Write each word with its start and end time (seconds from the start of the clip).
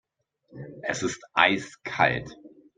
Es 0.81 1.03
ist 1.03 1.23
eiskalt. 1.35 2.35